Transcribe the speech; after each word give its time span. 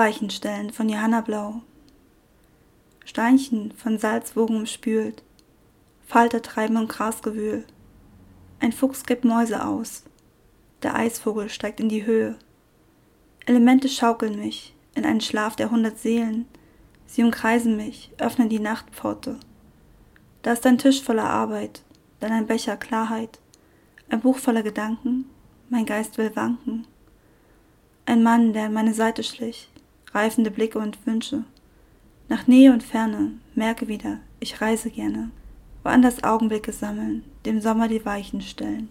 Weichenstellen 0.00 0.72
von 0.72 0.88
Johanna 0.88 1.20
Blau. 1.20 1.60
Steinchen 3.04 3.72
von 3.72 3.98
Salzwogen 3.98 4.56
umspült, 4.56 5.22
Falter 6.06 6.40
treiben 6.40 6.76
im 6.78 6.88
Grasgewühl. 6.88 7.66
Ein 8.60 8.72
Fuchs 8.72 9.04
gibt 9.04 9.26
Mäuse 9.26 9.62
aus, 9.62 10.04
der 10.82 10.96
Eisvogel 10.96 11.50
steigt 11.50 11.80
in 11.80 11.90
die 11.90 12.06
Höhe. 12.06 12.38
Elemente 13.44 13.90
schaukeln 13.90 14.38
mich 14.38 14.74
in 14.94 15.04
einen 15.04 15.20
Schlaf 15.20 15.54
der 15.54 15.70
hundert 15.70 15.98
Seelen, 15.98 16.46
sie 17.04 17.22
umkreisen 17.22 17.76
mich, 17.76 18.10
öffnen 18.16 18.48
die 18.48 18.58
Nachtpforte. 18.58 19.38
Da 20.40 20.54
ist 20.54 20.64
ein 20.64 20.78
Tisch 20.78 21.02
voller 21.02 21.28
Arbeit, 21.28 21.82
dann 22.20 22.32
ein 22.32 22.46
Becher 22.46 22.78
Klarheit, 22.78 23.38
ein 24.08 24.22
Buch 24.22 24.38
voller 24.38 24.62
Gedanken, 24.62 25.26
mein 25.68 25.84
Geist 25.84 26.16
will 26.16 26.34
wanken. 26.36 26.86
Ein 28.06 28.22
Mann, 28.22 28.54
der 28.54 28.64
an 28.64 28.72
meine 28.72 28.94
Seite 28.94 29.22
schlich, 29.22 29.68
reifende 30.12 30.50
Blicke 30.50 30.78
und 30.78 31.06
Wünsche. 31.06 31.44
Nach 32.28 32.46
Nähe 32.46 32.72
und 32.72 32.82
Ferne, 32.82 33.32
merke 33.54 33.88
wieder, 33.88 34.18
ich 34.38 34.60
reise 34.60 34.90
gerne, 34.90 35.30
woanders 35.82 36.22
Augenblicke 36.22 36.72
sammeln, 36.72 37.24
dem 37.44 37.60
Sommer 37.60 37.88
die 37.88 38.04
Weichen 38.04 38.40
stellen. 38.40 38.88